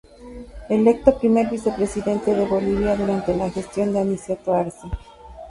[0.67, 4.87] Electo Primer Vicepresidente de Bolivia durante la gestión de Aniceto Arce.